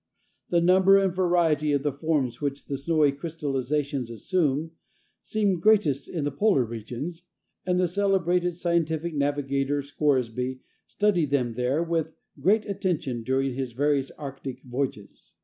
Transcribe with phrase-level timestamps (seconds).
[0.49, 4.71] The number and variety of the forms which the snowy crystallizations assume
[5.21, 7.27] seem greatest in the polar regions,
[7.67, 14.09] and the celebrated scientific navigator Scoresby studied them there with great attention during his various
[14.17, 15.35] arctic voyages.